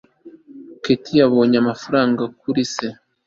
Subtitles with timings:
[0.83, 2.87] kate yabonye amafaranga kuri se